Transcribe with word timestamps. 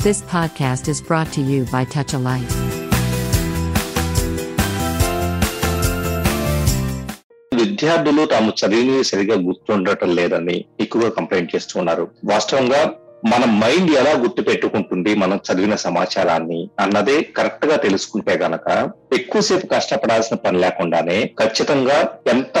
This 0.00 0.22
podcast 0.24 0.88
is 0.88 1.00
brought 1.00 1.30
to 1.30 1.42
you 1.42 1.64
by 1.66 1.84
Touch 1.86 2.12
a 2.12 2.20
Light. 2.20 2.50
విద్యార్థులు 7.52 8.22
తాము 8.26 8.50
చదివినవి 8.58 9.04
సరిగా 9.04 9.36
గుర్తుండటం 9.46 10.10
లేదని 10.16 10.56
ఎక్కువగా 10.80 11.10
కంప్లైంట్ 11.10 11.52
చేస్తున్నారు 11.54 12.04
వాస్తవంగా 12.30 12.80
మన 13.26 13.44
మైండ్ 13.60 13.90
ఎలా 13.92 14.12
గుర్తు 14.16 14.42
పెట్టుకుంటుంది 14.42 15.12
మనం 15.16 15.38
చదివిన 15.46 15.76
సమాచారాన్ని 15.84 16.60
అన్నదే 16.80 17.16
కరెక్ట్గా 17.38 17.76
తెలుసుకుంటే 17.76 18.36
గనక 18.44 18.66
ఎక్కువసేపు 19.12 19.68
కష్టపడాల్సిన 19.74 20.38
పని 20.44 20.60
లేకుండానే 20.60 21.18
ఖచ్చితంగా 21.40 21.98
ఎంత 22.34 22.56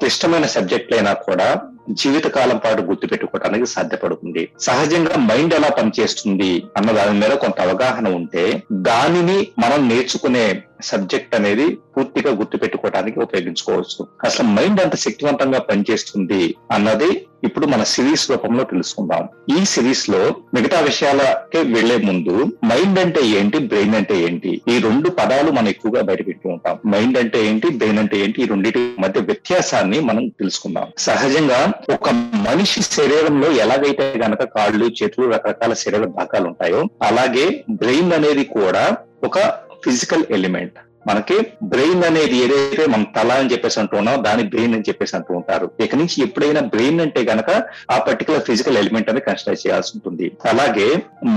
క్లిష్టమైన 0.00 0.46
సబ్జెక్ట్ 0.54 0.92
అయినా 0.92 1.14
కూడా 1.26 1.48
జీవితకాలం 1.90 2.58
పాటు 2.58 2.82
గుర్తు 2.82 3.06
పెట్టుకోవడానికి 3.06 3.66
సాధ్యపడుతుంది. 3.66 4.48
సహజంగా 4.60 5.16
మైండ్ 5.16 5.54
ఎలా 5.54 5.68
పనిచేస్తుంది 5.68 6.62
అన్న 6.76 6.90
దాని 6.90 7.18
మీద 7.18 7.30
కొంత 7.30 7.60
అవగాహన 7.60 8.08
ఉంటే 8.08 8.62
దానిని 8.72 9.46
మనం 9.58 9.88
నేర్చుకునే 9.88 10.62
సబ్జెక్ట్ 10.90 11.34
అనేది 11.34 11.66
పూర్తిగా 11.94 12.30
గుర్తు 12.30 12.56
పెట్టుకోవడానికి 12.56 13.20
ఉపయోగించుకోవచ్చు. 13.20 14.02
అసలు 14.24 14.48
మైండ్ 14.56 14.80
అంత 14.80 14.96
శక్తివంతంగా 14.96 15.58
పనిచేస్తుంది 15.58 16.42
అన్నది 16.72 17.10
ఇప్పుడు 17.44 17.66
మన 17.66 17.82
సిరీస్ 17.82 18.30
రూపంలో 18.30 18.62
తెలుసుకుందాం. 18.64 19.24
ఈ 19.56 19.64
సిరీస్లో 19.64 20.20
మిగతా 20.54 20.78
విషయాలకే 20.80 21.60
వెళ్ళే 21.74 21.96
ముందు 21.96 22.34
మైండ్ 22.64 22.98
అంటే 22.98 23.22
ఏంటి 23.38 23.58
బ్రెయిన్ 23.58 23.94
అంటే 23.94 24.16
ఏంటి? 24.20 24.52
ఈ 24.68 24.78
రెండు 24.78 25.08
పదాలు 25.10 25.50
మనం 25.50 25.68
ఎక్కువగా 25.68 26.02
బయటపెట్టి 26.02 26.48
ఉంటాం. 26.48 26.76
మైండ్ 26.86 27.18
అంటే 27.18 27.40
ఏంటి 27.46 27.68
బ్రెయిన్ 27.80 27.98
అంటే 27.98 28.18
ఏంటి? 28.18 28.42
ఈ 28.42 28.46
రెండింటి 28.46 28.82
మధ్య 28.98 29.20
వ్యత్యాసాన్ని 29.20 30.00
మనం 30.00 30.24
తెలుసుకుందాం. 30.40 30.86
సహజంగా 30.98 31.60
ఒక 31.94 32.10
మనిషి 32.48 32.82
శరీరంలో 32.82 33.50
ఎలాగైతే 33.64 34.06
గనక 34.24 34.42
కాళ్ళు 34.56 34.88
చేతులు 35.02 35.26
రకరకాల 35.32 35.72
శరీర 35.72 36.04
భాగాలు 36.18 36.46
ఉంటాయో 36.46 36.82
అలాగే 37.02 37.46
బ్రెయిన్ 37.70 38.12
అనేది 38.12 38.44
కూడా 38.44 38.96
ఒక 39.24 39.38
ఫిజికల్ 39.84 40.26
ఎలిమెంట్ 40.38 40.78
మనకి 41.08 41.36
బ్రెయిన్ 41.72 42.04
అనేది 42.08 42.36
ఏదైతే 42.44 42.84
మనం 42.92 43.06
తల 43.16 43.32
అని 43.40 43.50
చెప్పేసి 43.52 43.78
అంటూ 43.80 43.94
ఉన్నాం 44.00 44.22
దాని 44.26 44.42
బ్రెయిన్ 44.52 44.74
అని 44.76 44.86
చెప్పేసి 44.88 45.16
అంటూ 45.16 45.32
ఉంటారు. 45.38 45.66
ఇక 45.84 45.96
నుంచి 46.00 46.16
ఎప్పుడైనా 46.26 46.60
బ్రెయిన్ 46.74 47.00
అంటే 47.00 47.20
గనక 47.30 47.50
ఆ 47.94 47.98
పర్టికులర్ 48.06 48.46
ఫిజికల్ 48.46 48.78
ఎలిమెంట్ 48.82 49.10
అని 49.10 49.20
కన్సిడర్ 49.26 49.58
చేయాల్సి 49.64 49.92
ఉంటుంది. 49.96 50.28
అలాగే 50.52 50.86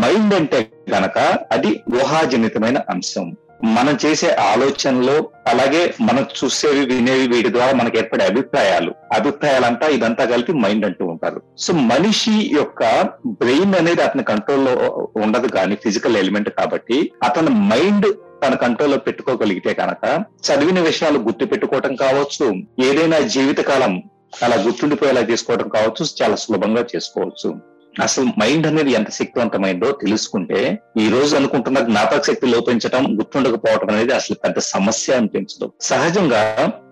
మైండ్ 0.03 0.35
అంటే 0.39 0.59
గనక 0.95 1.17
అది 1.55 1.71
ఊహాజనితమైన 1.99 2.79
అంశం. 2.93 3.27
మనం 3.77 3.95
చేసే 4.03 4.29
ఆలోచనలు 4.51 5.15
అలాగే 5.51 5.81
మనం 6.07 6.23
చూసేవి 6.37 6.83
వినేవి 6.91 7.25
వీటి 7.27 7.49
ద్వారా 7.53 7.73
మనకు 7.79 7.97
ఏర్పడే 8.01 8.25
అభిప్రాయాలు. 8.31 8.91
అభిప్రాయాలంతా 9.17 9.87
ఇదంతా 9.95 10.25
కలిపి 10.31 10.53
మైండ్ 10.63 10.85
అంటూ 10.85 11.05
ఉంటారు. 11.13 11.39
సో 11.63 11.73
మనిషి 11.91 12.35
యొక్క 12.59 12.83
బ్రెయిన్ 13.41 13.75
అనేది 13.75 14.01
అతని 14.01 14.25
కంట్రోల్లో 14.31 14.75
ఉండదు 15.25 15.49
కానీ 15.57 15.77
ఫిజికల్ 15.85 16.19
ఎలిమెంట్ 16.21 16.49
కాబట్టి 16.59 16.99
అతని 17.23 17.53
మైండ్ 17.73 18.07
తన 18.43 18.55
కంట్రోల్లో 18.55 18.97
పెట్టుకోగలిగితే 18.97 19.73
కనుక 19.73 20.03
చదివిన 20.47 20.79
విషయాలు 20.79 21.19
గుర్తు 21.19 21.45
పెట్టుకోవటం 21.45 21.95
కావచ్చు 21.95 22.45
ఏదైనా 22.79 23.19
జీవితకాలం 23.19 24.03
అలా 24.43 24.55
గుర్తుండిపోయేలా 24.55 25.21
చేసుకోవడం 25.21 25.67
కావచ్చు 25.69 26.05
చాలా 26.21 26.35
సులభంగా 26.35 26.85
చేసుకోవచ్చు. 26.95 27.49
అసలు 28.03 28.25
మైండ్ 28.25 28.67
అనేది 28.67 28.91
ఎంత 28.91 29.09
శక్తివంతమైందో 29.09 29.91
తెలుసుకుంటే 29.91 30.79
ఈ 30.99 31.09
రోజు 31.09 31.35
అనుకుంటున్న 31.35 31.79
జ్ఞాపక 31.79 32.23
శక్తి 32.23 32.47
లోపించడం 32.47 33.03
గుర్తుండకపోవడం 33.19 33.89
అనేది 33.93 34.13
అసలు 34.13 34.35
పెద్ద 34.43 34.59
సమస్య 34.59 35.13
అనిపించదు. 35.13 35.73
సహజంగా 35.81 36.41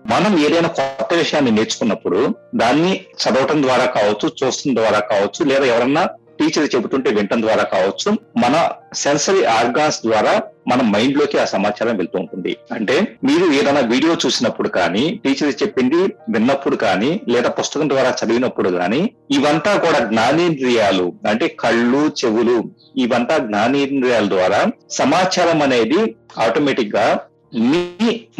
మనం 0.06 0.38
ఏదైనా 0.38 0.68
కొత్త 0.68 1.14
విషయాన్ని 1.14 1.50
నేర్చుకున్నప్పుడు 1.50 2.34
దాన్ని 2.54 2.92
చదవటం 3.22 3.62
ద్వారా 3.62 3.86
కావచ్చు 3.86 4.28
చూడటం 4.28 4.74
ద్వారా 4.74 4.98
కావచ్చు 4.98 5.44
లేదా 5.44 5.66
ఎవరన్నా 5.66 6.04
టీచర్ 6.40 6.74
చెబుతుంటే 6.74 7.10
వినటం 7.10 7.42
ద్వారా 7.42 7.62
కావచ్చు 7.62 8.10
మన 8.36 8.68
సెన్సరీ 8.94 9.44
ఆర్గాన్స్ 9.44 10.00
ద్వారా 10.06 10.34
మన 10.68 10.82
మైండ్లోకి 10.82 11.38
ఆ 11.38 11.44
సమాచారం 11.44 11.96
వెళ్తూ 11.96 12.18
ఉంటుంది. 12.18 12.56
అంటే 12.72 13.16
మీరు 13.24 13.46
ఏదైనా 13.52 13.80
వీడియో 13.80 14.16
చూసినప్పుడు 14.26 14.68
కానీ 14.68 15.20
టీచర్ 15.24 15.62
చెప్పింది 15.62 16.00
విన్నప్పుడు 16.30 16.76
కానీ 16.76 17.20
లేదా 17.28 17.50
పుస్తకం 17.50 17.90
ద్వారా 17.90 18.16
చదివినప్పుడు 18.20 18.70
కానీ 18.70 19.14
ఇవంతా 19.30 19.76
కూడా 19.76 19.98
జ్ఞానేంద్రియాలు. 19.98 21.12
అంటే 21.28 21.48
కళ్ళు 21.48 22.12
చెవులు 22.24 22.58
ఇవంతా 22.96 23.38
జ్ఞానేంద్రియాల 23.38 24.28
ద్వారా 24.28 24.66
సమాచారం 24.90 25.62
అనేది 25.62 26.16
ఆటోమేటిక్గా 26.38 27.20
మీ 27.54 27.82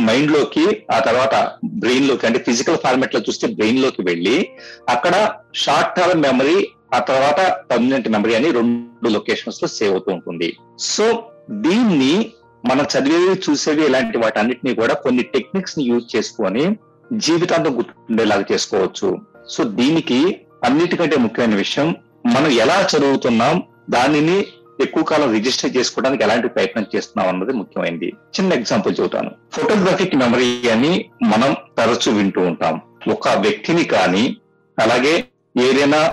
మైండ్లోకి 0.01 0.65
ఆ 0.93 0.99
తర్వాత 0.99 1.35
బ్రెయిన్లోకి 1.65 2.27
అంటే 2.27 2.39
ఫిజికల్ 2.39 2.79
ఫార్మెట్లో 2.79 3.21
చూస్తే 3.21 3.47
బ్రెయిన్లోకి 3.49 4.03
వెళ్ళి 4.03 4.49
అక్కడ 4.89 5.31
షార్ట్ 5.55 5.97
టర్మ్ 5.97 6.23
మెమరీ 6.23 6.69
ఆ 6.95 6.99
తర్వాత 6.99 7.57
పర్మనెంట్ 7.71 8.09
మెమరీ 8.09 8.35
అని 8.35 8.51
రెండు 8.51 9.09
లొకేషన్స్లో 9.09 9.69
సేవ్ 9.69 9.93
అవుతూ 9.93 10.13
ఉంటుంది. 10.13 10.57
సో 10.79 11.23
దీన్ని 11.51 12.33
మనం 12.67 12.84
చదివేవి 12.84 13.41
చూసేవి 13.51 13.87
ఇలాంటి 13.87 14.19
వాటన్నిటిని 14.19 14.75
కూడా 14.75 14.95
కొన్ని 14.95 15.23
టెక్నిక్స్ని 15.23 15.84
యూజ్ 15.84 16.17
చేసుకొని 16.17 16.77
జీవితాంతం 17.12 17.79
గుర్తుండేలాగా 17.79 18.45
చేసుకోవచ్చు. 18.53 19.19
సో 19.49 19.65
దీనికి 19.65 20.41
అన్నిటికంటే 20.65 21.17
ముఖ్యమైన 21.17 21.55
విషయం 21.55 21.97
మనం 22.27 22.47
ఎలా 22.47 22.89
చదువుతున్నాం 22.97 23.62
దానిని 23.91 24.47
ఎక్కువ 24.81 25.03
కాలం 25.03 25.33
రిజిస్టర్ 25.33 25.77
చేసుకోవడానికి 25.77 26.23
ఎలాంటి 26.23 26.49
ప్రయత్నం 26.49 26.87
చేస్తున్నాం 26.97 27.29
అన్నది 27.29 27.53
ముఖ్యమైనది 27.53 28.07
చిన్న 28.07 28.53
ఎగ్జాంపుల్ 28.53 28.95
చెబుతాను. 29.01 29.31
ఫోటోగ్రఫిక్ 29.53 30.17
మెమరీ 30.17 30.69
అని 30.69 31.11
మనం 31.23 31.57
తరచూ 31.78 32.13
వింటూ 32.13 32.41
ఉంటాం. 32.41 32.81
ఒక 33.11 33.28
వ్యక్తిని 33.28 33.84
కానీ 33.84 34.37
అలాగే 34.78 35.25
ఏదైనా 35.59 36.11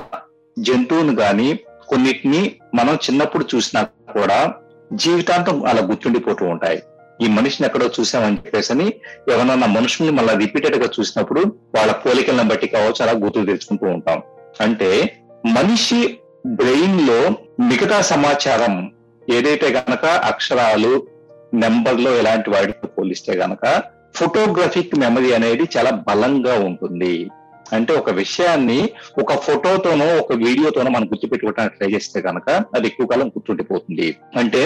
జంతువును 0.60 1.16
కానీ 1.16 1.60
కొన్నిటిని 1.90 2.56
మనం 2.76 2.96
చిన్నప్పుడు 2.96 3.46
చూసినా 3.56 3.84
కూడా 3.84 4.54
జీవితాంతం 4.94 5.66
అలా 5.66 5.82
గుర్తుండిపోతూ 5.82 6.46
ఉంటాయి. 6.46 6.84
ఈ 7.22 7.28
మనిషిని 7.28 7.68
ఎక్కడో 7.68 7.90
చూసామని 8.00 8.38
చెప్పేసి 8.38 8.94
ఎవరన్నా 9.32 9.68
మనుషుల్ని 9.68 10.14
మళ్ళీ 10.14 10.46
రిపీటెడ్గా 10.46 10.90
చూసినప్పుడు 11.00 11.42
వాళ్ళ 11.76 11.92
పోలికలను 11.92 12.50
బట్టి 12.50 12.68
కావచ్చు 12.68 13.10
అలా 13.10 13.12
గుర్తులు 13.12 13.46
తెచ్చుకుంటూ 13.46 13.88
ఉంటాం. 13.88 14.22
అంటే 14.62 15.20
మనిషి 15.46 16.20
బ్రెయిన్లో 16.48 17.30
మిగతా 17.68 18.02
సమాచారం 18.02 18.92
ఏదైతే 19.30 19.68
గనక 19.68 20.06
అక్షరాలు 20.06 21.08
నెంబర్లో 21.54 22.20
ఇలాంటి 22.20 22.50
వాటితో 22.50 22.88
పోలిస్తే 22.88 23.34
గనక 23.34 23.84
ఫోటోగ్రఫిక్ 24.16 24.96
మెమరీ 24.96 25.34
అనేది 25.34 25.64
చాలా 25.78 25.90
బలంగా 25.90 26.60
ఉంటుంది. 26.60 27.30
అంటే 27.74 27.94
ఒక 27.94 28.10
విషయాన్ని 28.10 28.90
ఒక 29.20 29.34
ఫోటోతోనో 29.34 30.18
ఒక 30.18 30.34
వీడియోతోనో 30.34 30.90
మనం 30.90 31.06
గుర్తుపెట్టుకోవడానికి 31.06 31.78
ట్రై 31.78 31.92
చేస్తే 31.92 32.22
కనుక 32.22 32.50
అది 32.50 32.88
ఎక్కువ 32.88 33.06
కాలం 33.06 33.28
గుర్తుండిపోతుంది. 33.28 34.16
అంటే 34.36 34.66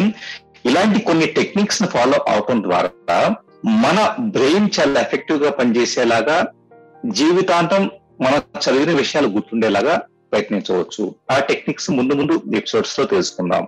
ఇలాంటి 0.66 1.00
కొన్ని 1.00 1.26
టెక్నిక్స్ని 1.26 1.88
ఫాలో 1.88 2.26
అవటం 2.28 2.64
ద్వారా 2.64 3.36
మన 3.66 4.16
బ్రెయిన్ 4.20 4.70
చాలా 4.80 5.02
ఎఫెక్టివ్గా 5.02 5.52
పనిచేసేలాగా 5.52 6.48
జీవితాంతం 7.06 7.90
మనం 8.22 8.38
చదివిన 8.38 8.98
విషయాలు 8.98 9.28
గుర్తుండేలాగా 9.28 10.02
ప్రయత్నించవచ్చు. 10.32 11.16
ఆ 11.32 11.40
టెక్నిక్స్ 11.40 11.92
ముందు 11.92 12.14
ముందు 12.14 12.42
ఎపిసోడ్స్లో 12.56 13.06
తెలుసుకుందాం. 13.06 13.68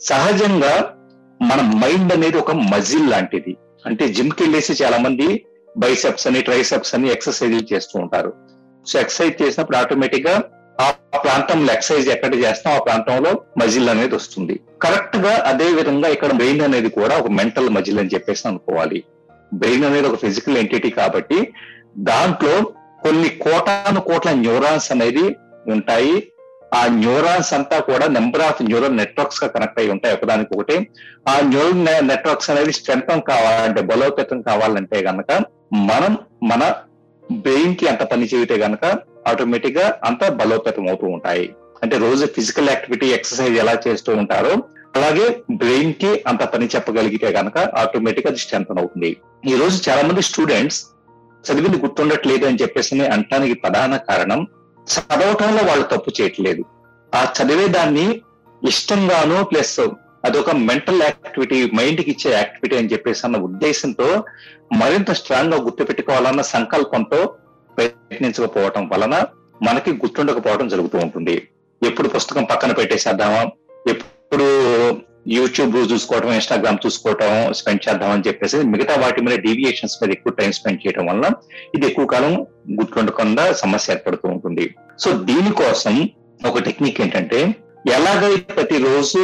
సహజంగా 0.00 0.94
మన 1.42 1.60
మైండ్ 1.60 2.12
అనేది 2.12 2.36
ఒక 2.36 2.52
మజిల్ 2.52 3.10
లాంటిది. 3.10 3.56
అంటే 3.86 4.08
జిమ్కి 4.08 4.42
వెళ్ళేసి 4.42 4.84
చాలా 4.84 4.98
మంది 4.98 5.44
బైసెప్స్ 5.78 6.26
అని 6.26 6.42
ట్రైసెప్స్ 6.42 6.94
అని 6.94 7.10
ఎక్సర్సైజ్ 7.10 7.72
చేస్తూ 7.72 8.00
ఉంటారు. 8.00 8.47
సో 8.86 8.98
ఎక్సర్సైజ్ 9.00 9.42
చేసినప్పుడు 9.42 9.76
ఆటోమేటిక్గా 9.76 10.36
ఆ 10.84 10.88
ప్రాంతంలో 11.24 11.70
ఎక్సర్సైజ్ 11.72 12.08
ఎక్కడ 12.08 12.34
చేస్తాం 12.44 12.72
ఆ 12.76 12.78
ప్రాంతంలో 12.78 13.30
మజిల్ 13.60 13.88
అనేది 13.88 14.14
వస్తుంది. 14.14 14.54
కరెక్ట్గా 14.84 15.32
అదే 15.50 15.68
విధంగా 15.78 16.08
ఇక్కడ 16.08 16.32
బ్రెయిన్ 16.32 16.62
అనేది 16.66 16.88
కూడా 16.88 17.14
ఒక 17.18 17.30
మెంటల్ 17.38 17.70
మజిల్ 17.76 17.98
అని 18.02 18.12
చెప్పేసి 18.14 18.48
అనుకోవాలి. 18.48 19.04
బ్రెయిన్ 19.54 19.84
అనేది 19.84 20.08
ఒక 20.08 20.18
ఫిజికల్ 20.24 20.58
ఎంటిటీ 20.62 20.90
కాబట్టి 20.90 21.38
దాంట్లో 22.10 22.54
కొన్ని 23.04 23.28
కోటాను 23.28 24.00
కోట్ల 24.00 24.30
న్యూరాన్స్ 24.44 24.92
అనేది 24.92 25.26
ఉంటాయి. 25.74 26.16
ఆ 26.78 26.80
న్యూరాన్స్ 27.02 27.50
అంతా 27.54 27.76
కూడా 27.80 28.06
నెంబర్ 28.16 28.42
ఆఫ్ 28.46 28.58
న్యూరల్ 28.62 28.96
నెట్వర్క్స్గా 28.96 29.48
కనెక్ట్ 29.52 29.78
అయి 29.80 29.92
ఉంటాయి 29.94 30.14
ఒకదానికి 30.14 30.50
ఒకటి. 30.56 30.76
ఆ 31.32 31.34
న్యూరల్ 31.52 32.08
నెట్వర్క్స్ 32.10 32.50
అనేది 32.50 32.72
స్ట్రెంగ్ 32.72 33.22
కావాలంటే 33.30 33.82
బలోపేతం 33.90 34.42
కావాలంటే 34.42 35.02
కనుక 35.08 35.30
మనం 35.90 36.18
మన 36.42 36.62
బ్రెయిన్కి 37.32 37.88
అంత 37.88 38.02
పని 38.02 38.28
చేయితే 38.34 38.54
గనక 38.54 38.98
ఆటోమేటిక్గా 39.26 40.00
అంత 40.04 40.28
బలోపేతం 40.28 40.88
అవుతూ 40.88 41.06
ఉంటాయి. 41.06 41.54
అంటే 41.82 41.98
రోజు 41.98 42.26
ఫిజికల్ 42.26 42.68
యాక్టివిటీ 42.68 43.06
ఎక్సర్సైజ్ 43.06 43.58
ఎలా 43.58 43.80
చేస్తూ 43.88 44.16
ఉంటారో 44.16 44.62
అలాగే 44.96 45.40
బ్రెయిన్కి 45.50 46.24
అంత 46.26 46.42
పని 46.44 46.66
చెప్పగలిగితే 46.66 47.28
గనక 47.28 47.58
ఆటోమేటిక్గా 47.58 48.34
స్ట్రెంగ్ 48.34 48.78
అవుతుంది. 48.78 49.16
ఈ 49.46 49.56
రోజు 49.56 49.90
చాలా 49.90 50.08
మంది 50.08 50.22
స్టూడెంట్స్ 50.22 50.86
చదివింది 51.44 51.76
గుర్తుండట్లేదు 51.76 52.46
అని 52.46 52.58
చెప్పేసి 52.62 53.06
అంటానికి 53.06 53.54
ప్రధాన 53.54 53.96
కారణం 53.96 54.46
చదవటంలో 54.98 55.62
వాళ్ళు 55.64 55.84
తప్పు 55.84 56.22
చేయట్లేదు. 56.22 56.64
ఆ 57.14 57.32
చదివే 57.42 57.68
దాన్ని 57.68 58.20
ఇష్టంగాను 58.68 59.44
ప్లస్ 59.44 59.80
అదొక 60.24 60.50
మెంటల్ 60.68 61.02
యాక్టివిటీ 61.02 61.70
మైండ్కి 61.78 62.10
ఇచ్చే 62.10 62.30
యాక్టివిటీ 62.32 62.76
అని 62.76 62.92
చెప్పేసి 62.92 63.22
అన్న 63.26 63.36
ఉద్దేశంతో 63.36 64.08
మరింత 64.80 65.10
స్ట్రాంగ్గా 65.10 65.58
గుర్తుపెట్టుకోవాలన్న 65.66 66.40
సంకల్పంతో 66.54 67.20
ప్రయత్నించకపోవటం 67.76 68.88
వలన 68.92 69.14
మనకి 69.62 69.90
గుర్తుండకపోవడం 69.92 70.68
జరుగుతూ 70.68 70.98
ఉంటుంది. 70.98 71.36
ఎప్పుడు 71.82 72.08
పుస్తకం 72.08 72.44
పక్కన 72.44 72.72
పెట్టేసేద్దామా? 72.72 73.42
ఎప్పుడు 73.88 74.48
యూట్యూబ్ 75.36 75.76
చూసుకోవటం 75.92 76.30
ఇన్స్టాగ్రామ్ 76.32 76.78
చూసుకోవటం 76.86 77.30
స్పెండ్ 77.52 77.82
చేద్దాం 77.86 78.10
అని 78.10 78.26
చెప్పేసి 78.28 78.56
మిగతా 78.56 78.94
వాటి 79.02 79.20
మీద 79.22 79.34
డీవియేషన్స్ 79.38 79.96
మీద 80.02 80.10
ఎక్కువ 80.10 80.32
టైం 80.38 80.52
స్పెండ్ 80.52 80.82
చేయడం 80.86 81.06
వల్ల 81.06 81.24
ఇది 81.74 81.86
ఎక్కువ 81.86 82.06
కాలం 82.06 82.32
గుర్తుండకుండా 82.80 83.52
సమస్య 83.52 83.92
ఏర్పడుతూ 83.92 84.28
ఉంటుంది. 84.28 84.64
సో 84.98 85.10
దీనికోసం 85.12 86.08
ఒక 86.46 86.58
టెక్నిక్ 86.58 87.00
ఏంటంటే 87.00 87.40
ఎలాగైతే 87.96 88.52
ప్రతిరోజు 88.52 89.22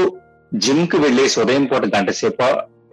జిమ్కి 0.63 0.97
వెళ్ళేసి 1.05 1.37
ఉదయం 1.43 1.65
పూట 1.71 1.85
గంట 1.95 2.11
సేపు 2.19 2.49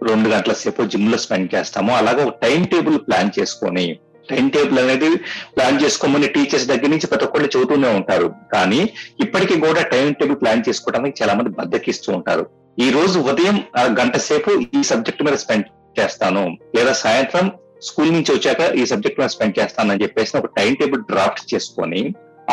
రెండు 0.08 0.28
గంటల 0.32 0.52
సేపు 0.60 0.82
జిమ్లో 0.92 1.18
స్పెండ్ 1.24 1.50
చేస్తాము. 1.54 1.90
అలాగే 1.98 2.22
ఒక 2.28 2.34
టైం 2.44 2.62
టేబుల్ 2.72 2.96
ప్లాన్ 3.08 3.30
చేసుకొని 3.36 3.84
టైం 4.30 4.46
టేబుల్ 4.54 4.78
అనేది 4.82 5.10
ప్లాన్ 5.54 5.78
చేసుకోమని 5.82 6.28
టీచర్స్ 6.34 6.66
దగ్గర 6.70 6.90
నుంచి 6.92 7.08
ప్రతి 7.10 7.24
ఒక్కళ్ళు 7.26 7.48
చెబుతూనే 7.54 7.90
ఉంటారు. 7.98 8.28
కానీ 8.54 8.80
ఇప్పటికీ 9.24 9.56
కూడా 9.66 9.82
టైం 9.94 10.08
టేబుల్ 10.20 10.38
ప్లాన్ 10.42 10.64
చేసుకోవడానికి 10.68 11.16
చాలా 11.20 11.34
మంది 11.38 11.50
బద్దకిస్తూ 11.60 12.10
ఉంటారు. 12.18 12.44
ఈ 12.78 12.88
రోజు 12.96 13.18
ఉదయం 13.30 13.56
ఆ 13.80 13.82
గంట 14.00 14.16
సేపు 14.28 14.50
ఈ 14.78 14.82
సబ్జెక్ట్ 14.90 15.24
మీద 15.26 15.36
స్పెండ్ 15.44 15.68
చేస్తాను. 15.98 16.44
లేదా 16.76 16.92
సాయంత్రం 17.04 17.46
స్కూల్ 17.88 18.12
నుంచి 18.16 18.30
వచ్చాక 18.36 18.62
ఈ 18.80 18.84
సబ్జెక్ట్ 18.92 19.20
మీద 19.20 19.30
స్పెండ్ 19.34 19.58
చేస్తాను 19.60 19.92
అని 19.92 20.02
చెప్పేసి 20.04 20.32
ఒక 20.40 20.50
టైం 20.58 20.72
టేబుల్ 20.80 21.02
డ్రాఫ్ట్ 21.10 21.42
చేసుకొని 21.52 22.02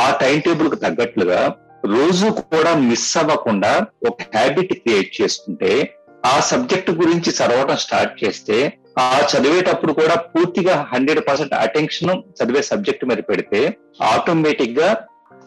ఆ 0.03 0.07
టైం 0.23 0.37
టేబుల్కు 0.47 0.79
తగ్గట్లుగా 0.85 1.41
రోజు 1.85 2.25
కూడా 2.25 2.75
మిస్ 2.75 3.17
అవ్వకుండా 3.17 3.85
ఒక 4.09 4.21
హ్యాబిట్ 4.21 4.73
క్రియేట్ 4.73 5.21
చేసుకుంటే 5.21 5.95
ఆ 6.25 6.39
సబ్జెక్ట్ 6.39 6.91
గురించి 6.91 7.31
చదవటం 7.31 7.77
స్టార్ట్ 7.77 8.23
చేస్తే 8.23 8.73
ఆ 8.99 9.21
చదివేటప్పుడు 9.31 9.93
కూడా 9.93 10.15
పూర్తిగా 10.15 10.87
హండ్రెడ్ 10.93 11.27
పర్సెంట్ 11.27 11.53
అటెన్షన్ 11.53 12.09
చదివే 12.09 12.61
సబ్జెక్ట్ 12.61 13.05
మీద 13.05 13.17
పెడితే 13.17 13.77
ఆటోమేటిక్గా 14.01 14.97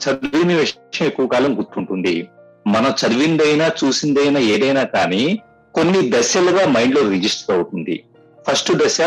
చదివిన 0.04 0.56
విషయం 0.56 1.06
ఎక్కువ 1.06 1.26
కాలం 1.26 1.58
గుర్తుంటుంది. 1.58 2.28
మనం 2.66 2.90
చదివిందైనా 2.90 3.70
చూసిందైనా 3.84 4.40
ఏదైనా 4.40 4.84
కానీ 4.84 5.42
కొన్ని 5.74 6.10
దశలుగా 6.18 6.66
మైండ్లో 6.66 7.08
రిజిస్టర్ 7.08 7.56
అవుతుంది. 7.56 8.04
ఫస్ట్ 8.50 8.72
దశ 8.72 9.00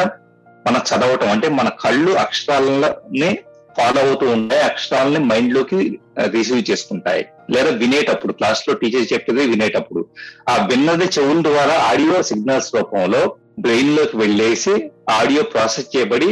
మన 0.68 0.81
చదవటం 0.89 1.30
అంటే 1.30 1.50
మన 1.50 1.69
కళ్ళు 1.69 2.12
అక్షరాలనే 2.12 3.38
ఫాలో 3.77 4.00
అవుతూ 4.01 4.25
ఉంటాయి 4.31 4.62
అక్షరాలని 4.62 5.19
మైండ్లోకి 5.19 6.00
రిసీవ్ 6.31 6.72
చేసుకుంటాయి 6.72 7.25
లేదా 7.50 7.69
వినేటప్పుడు 7.69 8.33
క్లాస్లో 8.33 8.74
టీచర్ 8.74 9.13
చెప్పేది 9.13 9.48
వినేటప్పుడు. 9.48 10.06
ఆ 10.50 10.56
విన్నది 10.66 11.07
చెవుల 11.16 11.42
ద్వారా 11.42 11.75
ఆడియో 11.89 12.22
సిగ్నల్స్ 12.22 12.75
రూపంలో 12.75 13.36
బ్రెయిన్లోకి 13.60 14.18
వెళ్ళేసి 14.18 14.92
ఆడియో 15.10 15.44
ప్రాసెస్ 15.44 15.98
చేయబడి 15.98 16.30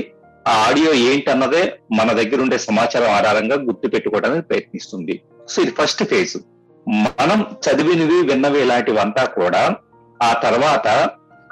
ఆ 0.47 0.53
ఆడియో 0.67 0.93
ఏంటన్నదే 0.93 1.79
మన 1.91 2.11
దగ్గర 2.11 2.41
ఉండే 2.41 2.57
సమాచారం 2.57 3.11
ఆధారంగా 3.11 3.55
గుర్తు 3.55 3.87
పెట్టుకోవడానికి 3.87 4.47
ప్రయత్నిస్తుంది. 4.47 5.21
సో 5.49 5.61
ఇది 5.61 5.71
ఫస్ట్ 5.71 6.03
ఫేజ్ 6.03 6.37
మనం 6.87 7.45
చదివినవి 7.65 8.17
విన్నవి 8.31 8.61
ఇలాంటివంతా 8.61 9.25
కూడా 9.25 9.75
ఆ 10.21 10.33
తర్వాత 10.33 10.87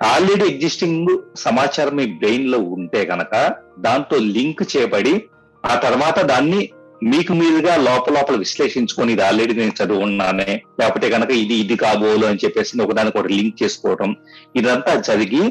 ఆల్రెడీ 0.04 0.46
ఎగ్జిస్టింగ్ 0.46 1.18
సమాచారం 1.38 1.96
మీ 1.96 2.06
బ్రెయిన్లో 2.06 2.60
ఉంటే 2.60 3.02
గనక 3.06 3.34
దాంతో 3.80 4.18
లింక్ 4.18 4.64
చేయబడి 4.78 5.14
ఆ 5.64 5.76
తర్వాత 5.76 6.20
దాన్ని 6.20 6.70
మీకు 7.04 7.34
మీరుగా 7.34 7.76
లోపల 7.76 8.14
లోపల 8.14 8.36
విశ్లేషించుకొని 8.36 9.12
ఇది 9.14 9.22
ఆల్రెడీ 9.22 9.54
నేను 9.54 9.84
చదువున్నానే 9.84 10.62
లేకపోతే 10.80 11.10
కనుక 11.10 11.32
ఇది 11.32 11.54
ఇది 11.54 11.76
కాబోలు 11.76 12.26
అని 12.26 12.42
చెప్పేసి 12.46 12.82
ఒకదానికి 12.82 13.18
ఒకటి 13.18 13.34
లింక్ 13.34 13.64
చేసుకోవటం 13.64 14.16
ఇదంతా 14.56 14.96
జరిగి 14.96 15.44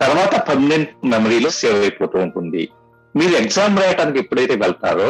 తర్వాత 0.00 0.34
పర్మనెంట్ 0.48 0.90
మెమరీలో 1.04 1.50
సేవ్ 1.50 1.80
అయిపోతూ 1.80 2.18
ఉంటుంది. 2.18 2.68
మీరు 3.16 3.32
ఎగ్జామ్ 3.32 3.78
రాయడానికి 3.78 4.18
ఎప్పుడైతే 4.18 4.54
వెళ్తారో 4.54 5.08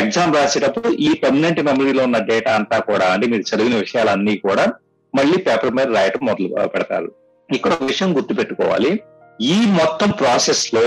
ఎగ్జామ్ 0.00 0.34
రాసేటప్పుడు 0.34 0.88
ఈ 0.92 1.10
పర్మనెంట్ 1.22 1.60
మెమరీలో 1.60 2.02
ఉన్న 2.04 2.18
డేటా 2.18 2.54
అంతా 2.54 2.78
కూడా 2.78 3.06
అంటే 3.12 3.26
మీరు 3.26 3.44
చదివిన 3.50 3.76
విషయాలన్నీ 3.76 4.36
కూడా 4.36 4.72
మళ్ళీ 5.14 5.36
పేపర్ 5.36 5.74
మీద 5.74 5.86
రాయటం 5.96 6.26
మొదలు 6.26 6.68
పెడతారు. 6.68 7.12
ఇక్కడ 7.50 7.72
ఒక 7.72 7.84
విషయం 7.84 8.16
గుర్తుపెట్టుకోవాలి. 8.16 9.02
ఈ 9.40 9.56
మొత్తం 9.66 10.10
ప్రాసెస్లో 10.10 10.86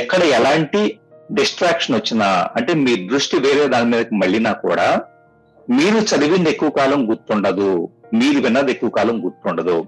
ఎక్కడ 0.00 0.22
ఎలాంటి 0.22 0.98
డిస్ట్రాక్షన్ 1.32 1.96
వచ్చినా 1.96 2.48
అంటే 2.56 2.74
మీ 2.74 3.08
దృష్టి 3.08 3.36
వేరే 3.36 3.68
దాని 3.68 3.96
మీదకి 3.96 4.14
మళ్ళినా 4.14 4.52
కూడా 4.52 5.00
మీరు 5.70 5.96
చదివింది 5.96 6.50
ఎక్కువ 6.50 6.70
కాలం 6.70 7.10
గుర్తుండదు. 7.10 7.88
మీరు 8.14 8.40
విన్నది 8.40 8.70
ఎక్కువ 8.70 8.90
కాలం 8.90 9.24
గుర్తుండదు. 9.24 9.86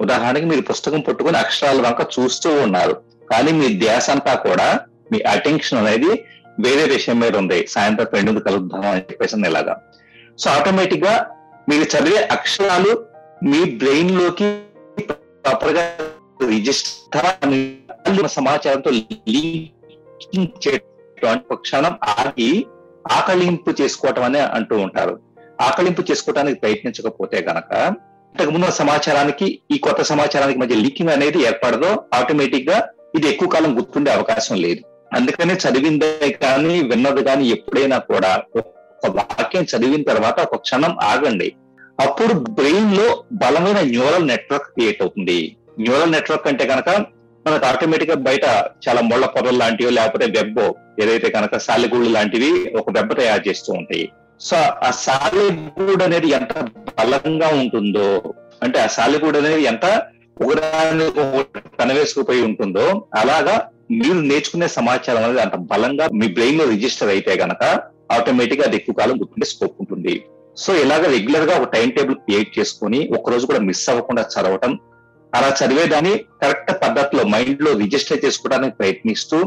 ఉదాహరణకి 0.00 0.44
మీరు 0.44 0.60
పుస్తకం 0.60 1.00
పట్టుకుని 1.00 1.36
అక్షరాల 1.36 1.80
వంక 1.80 2.06
చూస్తూ 2.18 2.54
ఉన్నారు. 2.54 3.00
కానీ 3.30 3.52
మీ 3.52 3.78
ధ్యాస 3.78 4.10
అంతా 4.10 4.34
కూడా 4.34 4.80
మీ 5.12 5.20
అటెన్షన్ 5.20 5.78
అనేది 5.78 6.24
వేరే 6.60 6.84
విషయం 6.84 7.20
మీద 7.20 7.36
ఉంది. 7.36 7.66
సాయంత్రం 7.66 8.06
రెండు 8.14 8.40
కలుద్దాం 8.40 8.86
అని 8.86 9.00
చెప్పేసి 9.00 9.36
ఇలాగా. 9.36 9.80
సో 10.38 10.50
ఆటోమేటిక్గా 10.50 11.30
మీరు 11.68 11.82
చదివే 11.82 12.28
అక్షరాలు 12.32 13.06
మీ 13.44 13.64
బ్రెయిన్లోకి 13.64 14.60
ప్రాపర్గా 15.00 15.96
రిజిస్టర్ 16.48 18.28
సమాచారంతో 18.28 18.90
లింక్ 18.90 19.75
ఒక 21.50 21.60
క్షణం 21.66 21.94
ఆగి 22.20 22.50
ఆకలింపు 23.10 23.70
చేసుకోవటం 23.80 24.22
అనే 24.22 24.40
అంటూ 24.56 24.76
ఉంటారు. 24.76 25.14
ఆకలింపు 25.60 26.02
చేసుకోవటానికి 26.10 26.60
ప్రయత్నించకపోతే 26.60 27.38
గనక 27.48 27.70
ఇంతకుముందు 28.34 28.70
సమాచారానికి 28.80 29.46
ఈ 29.74 29.78
కొత్త 29.78 30.02
సమాచారానికి 30.02 30.58
మధ్య 30.58 30.74
లీకింగ్ 30.74 31.10
అనేది 31.10 31.38
ఏర్పడదో 31.42 31.90
ఆటోమేటిక్గా 32.14 32.78
ఇది 33.16 33.26
ఎక్కువ 33.28 33.48
కాలం 33.48 33.78
గుర్తుండే 33.78 34.10
అవకాశం 34.10 34.56
లేదు. 34.56 34.80
అందుకనే 35.16 35.54
చదివిందే 35.54 36.28
కానీ 36.42 36.82
విన్నది 36.82 37.22
కానీ 37.24 37.44
ఎప్పుడైనా 37.48 37.98
కూడా 37.98 38.32
ఒక 38.52 39.10
వాక్యం 39.18 39.66
చదివిన 39.72 40.02
తర్వాత 40.02 40.40
ఒక 40.40 40.56
క్షణం 40.56 40.96
ఆగండి. 41.02 41.48
అప్పుడు 42.00 42.32
బ్రెయిన్లో 42.32 43.24
బలమైన 43.32 43.80
న్యూరల్ 43.80 44.28
నెట్వర్క్ 44.28 44.70
క్రియేట్ 44.74 45.02
అవుతుంది. 45.02 45.38
న్యూరల్ 45.78 46.12
నెట్వర్క్ 46.12 46.46
అంటే 46.46 46.66
కనుక 46.66 46.90
మనకు 47.46 47.66
ఆటోమేటిక్గా 47.70 48.16
బయట 48.28 48.44
చాలా 48.84 49.00
ముళ్ళ 49.08 49.24
పొరలు 49.34 49.58
లాంటివి 49.62 49.90
లేకపోతే 49.98 50.26
వెబ్ 50.36 50.60
ఏదైతే 51.02 51.28
కనుక 51.36 51.56
సాలిగూళ్ళు 51.66 52.10
లాంటివి 52.16 52.50
ఒక 52.80 52.90
వెబ్ 52.96 53.12
తయారు 53.18 53.42
చేస్తూ 53.48 53.70
ఉంటాయి. 53.80 54.04
సో 54.40 54.56
ఆ 54.86 54.90
సాలిగూడు 55.04 56.02
అనేది 56.06 56.28
ఎంత 56.38 56.52
బలంగా 56.98 57.48
ఉంటుందో 57.60 58.08
అంటే 58.64 58.78
ఆ 58.84 58.88
సాలిగూడు 58.96 59.38
అనేది 59.42 59.62
ఎంత 59.72 59.86
ఒకదాన్ని 60.44 61.06
కనవేసుకుపోయి 61.80 62.42
ఉంటుందో 62.48 62.86
అలాగా 63.20 63.54
మీరు 64.00 64.20
నేర్చుకునే 64.30 64.68
సమాచారం 64.78 65.22
అనేది 65.24 65.40
అంత 65.44 65.56
బలంగా 65.72 66.06
మీ 66.20 66.26
బ్రెయిన్లో 66.36 66.64
రిజిస్టర్ 66.72 67.12
అయితే 67.14 67.34
గనక 67.42 67.62
ఆటోమేటిక్గా 68.16 68.66
అది 68.68 68.76
ఎక్కువ 68.76 68.96
కాలం 69.00 69.16
గుర్తుండే 69.20 69.46
స్కోప్ 69.52 69.78
ఉంటుంది. 69.82 70.14
సో 70.56 70.70
ఇలాగ 70.82 71.02
రెగ్యులర్గా 71.14 71.54
ఒక 71.60 71.68
టైం 71.76 71.88
టేబుల్ 71.96 72.18
క్రియేట్ 72.24 72.50
చేసుకుని 72.58 73.00
ఒక 73.18 73.30
రోజు 73.32 73.44
కూడా 73.50 73.60
మిస్ 73.68 73.86
అవ్వకుండా 73.92 74.22
చదవటం 74.34 74.72
అలా 75.36 75.48
చదివేదాన్ని 75.60 76.14
కరెక్ట్ 76.42 76.72
పద్ధతిలో 76.82 77.22
మైండ్లో 77.34 77.72
రిజిస్టర్ 77.82 78.24
చేసుకోవడానికి 78.24 78.74
ప్రయత్నిస్తూ 78.80 79.38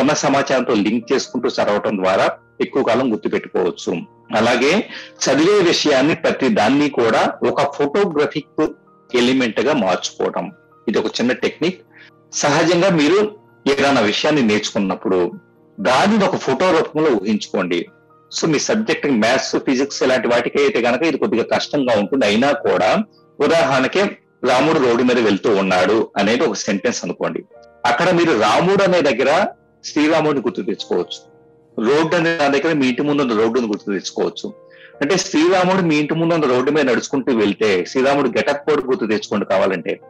ఉన్న 0.00 0.12
సమాచారంతో 0.24 0.74
లింక్ 0.86 1.10
చేసుకుంటూ 1.12 1.48
చదవటం 1.56 1.94
ద్వారా 2.02 2.26
ఎక్కువ 2.64 2.82
కాలం 2.82 3.06
గుర్తుపెట్టుకోవచ్చు. 3.12 3.92
అలాగే 4.38 4.72
చదివే 5.24 5.56
విషయాన్ని 5.70 6.14
ప్రతి 6.14 6.48
దాన్ని 6.58 6.88
కూడా 6.90 7.22
ఒక 7.50 7.62
ఫోటోగ్రఫిక్ 7.76 8.62
ఎలిమెంట్గా 9.10 9.72
మార్చుకోవడం 9.84 10.46
ఇది 10.88 10.98
ఒక 10.98 11.10
చిన్న 11.18 11.32
టెక్నిక్ 11.44 11.80
సహజంగా 12.32 12.88
మీరు 13.00 13.18
ఏదైనా 13.72 14.00
విషయాన్ని 14.00 14.42
నేర్చుకున్నప్పుడు 14.42 15.18
దానిని 15.78 16.24
ఒక 16.24 16.36
ఫోటో 16.36 16.66
రూపంలో 16.76 17.10
ఊహించుకోండి. 17.20 17.80
సో 18.32 18.44
మీ 18.52 18.58
సబ్జెక్ట్ 18.68 19.06
మ్యాథ్స్ 19.22 19.56
ఫిజిక్స్ 19.66 20.02
ఇలాంటి 20.02 20.28
వాటికి 20.28 20.56
అయితే 20.62 20.78
కనుక 20.82 21.02
ఇది 21.02 21.18
కొద్దిగా 21.18 21.44
కష్టంగా 21.54 21.92
ఉంటుంది. 22.00 22.24
అయినా 22.26 22.48
కూడా 22.66 22.90
ఉదాహరణకి 23.38 24.02
రాముడు 24.48 24.78
రోడ్డు 24.78 25.02
మీద 25.02 25.18
వెళ్తూ 25.18 25.56
ఉన్నాడు 25.56 26.10
అనేది 26.16 26.42
ఒక 26.42 26.54
సెంటెన్స్ 26.54 27.04
అనుకోండి. 27.04 27.44
అక్కడ 27.86 28.10
మీరు 28.10 28.40
రాముడు 28.40 28.82
అనే 28.82 29.00
దగ్గర 29.00 29.46
శ్రీరాముడిని 29.84 30.40
గుర్తు 30.40 30.62
తెచ్చుకోవచ్చు. 30.62 31.36
రోడ్డు 31.88 32.16
అనే 32.16 32.36
దాని 32.36 32.60
దగ్గర 32.60 32.74
మీ 32.74 32.86
ఇంటి 32.86 33.02
ముందు 33.02 33.22
ఉన్న 33.22 33.42
రోడ్డును 33.42 33.66
గుర్తు 33.66 33.84
తెచ్చుకోవచ్చు. 33.84 34.54
అంటే 35.00 35.16
శ్రీరాముడు 35.16 35.86
మీ 35.86 35.96
ఇంటి 35.96 36.14
ముందు 36.14 36.34
ఉన్న 36.34 36.46
రోడ్డు 36.46 36.70
మీద 36.70 36.84
నడుచుకుంటూ 36.84 37.32
వెళ్తే 37.32 37.84
శ్రీరాముడు 37.84 38.28
గెటప్ 38.28 38.70
కోడ్ 38.70 38.86
గుర్తు 38.86 39.06
తెచ్చుకోండి 39.06 39.46
కావాలంటే. 39.46 40.00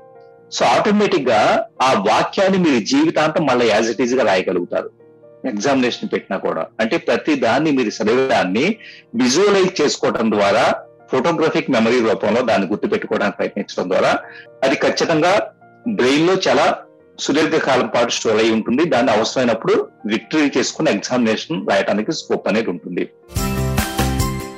సో 0.53 0.65
ఆటోమేటిక్గా 0.65 1.67
ఆ 1.83 1.93
వాక్యాన్ని 1.93 2.59
మీరు 2.59 2.85
జీవితాంతం 2.85 3.47
మళ్ళీ 3.47 3.67
యాజ్ 3.67 3.91
ఇట్ 3.91 4.03
ఈజ్గా 4.03 4.25
రాయగలుగుతారు. 4.25 4.91
ఎగ్జామినేషన్ 5.45 6.09
పెట్టినా 6.13 6.39
కూడా. 6.39 6.67
అంటే 6.81 6.97
ప్రతి 6.97 7.35
దాన్ని 7.35 7.71
మీరు 7.71 7.89
చదివేదాన్ని 7.89 8.77
విజువలైజ్ 9.15 9.81
చేసుకోవటం 9.81 10.31
ద్వారా 10.31 10.75
ఫోటోగ్రఫిక్ 11.11 11.71
మెమరీ 11.71 12.01
రూపంలో 12.09 12.41
దాన్ని 12.51 12.67
గుర్తు 12.71 12.87
పెట్టుకోవడానికి 12.93 13.37
ప్రయత్నించడం 13.39 13.87
ద్వారా 13.93 14.13
అది 14.65 14.77
ఖచ్చితంగా 14.85 15.33
బ్రెయిన్లో 15.99 16.35
చాలా 16.47 16.67
సుదీర్ఘకాలం 17.19 17.89
పాటు 17.89 18.11
స్టోర్ 18.11 18.39
అయి 18.43 18.51
ఉంటుంది 18.57 18.85
దాన్ని 18.95 19.11
అవసరమైనప్పుడు 19.13 19.75
రిట్రీవ్ 20.15 20.51
చేసుకుని 20.57 20.91
ఎగ్జామినేషన్ 20.97 21.63
రాయడానికి 21.71 22.13
స్కోప్ 22.23 22.49
అనేది 22.53 22.71
ఉంటుంది 22.75 23.05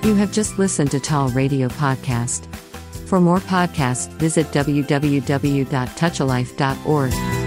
You 0.03 0.15
have 0.15 0.33
just 0.33 0.59
listened 0.59 0.91
to 0.93 1.01
Tall 1.01 1.29
Radio 1.33 1.69
Podcast. 1.79 2.45
For 3.07 3.21
more 3.21 3.41
podcasts, 3.49 4.09
visit 4.19 4.47
www.touchalife.org. 4.57 7.38